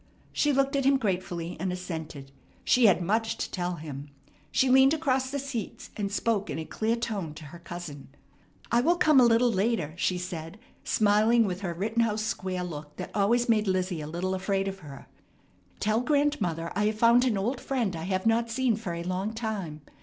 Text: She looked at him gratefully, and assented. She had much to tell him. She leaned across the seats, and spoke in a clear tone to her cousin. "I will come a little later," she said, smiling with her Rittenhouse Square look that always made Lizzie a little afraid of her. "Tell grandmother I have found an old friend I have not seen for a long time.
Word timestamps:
She 0.33 0.51
looked 0.51 0.75
at 0.75 0.83
him 0.83 0.97
gratefully, 0.97 1.55
and 1.59 1.71
assented. 1.71 2.31
She 2.63 2.87
had 2.87 3.03
much 3.03 3.37
to 3.37 3.51
tell 3.51 3.75
him. 3.75 4.09
She 4.51 4.67
leaned 4.67 4.95
across 4.95 5.29
the 5.29 5.37
seats, 5.37 5.91
and 5.95 6.11
spoke 6.11 6.49
in 6.49 6.57
a 6.57 6.65
clear 6.65 6.95
tone 6.95 7.35
to 7.35 7.45
her 7.45 7.59
cousin. 7.59 8.07
"I 8.71 8.81
will 8.81 8.95
come 8.95 9.19
a 9.19 9.23
little 9.25 9.51
later," 9.51 9.93
she 9.97 10.17
said, 10.17 10.57
smiling 10.83 11.45
with 11.45 11.61
her 11.61 11.75
Rittenhouse 11.75 12.23
Square 12.23 12.63
look 12.63 12.97
that 12.97 13.11
always 13.13 13.47
made 13.47 13.67
Lizzie 13.67 14.01
a 14.01 14.07
little 14.07 14.33
afraid 14.33 14.67
of 14.67 14.79
her. 14.79 15.05
"Tell 15.79 16.01
grandmother 16.01 16.71
I 16.75 16.87
have 16.87 16.97
found 16.97 17.23
an 17.25 17.37
old 17.37 17.61
friend 17.61 17.95
I 17.95 18.05
have 18.05 18.25
not 18.25 18.49
seen 18.49 18.77
for 18.77 18.95
a 18.95 19.03
long 19.03 19.33
time. 19.35 19.81